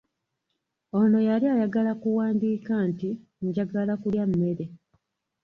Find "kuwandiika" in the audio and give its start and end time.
2.01-2.73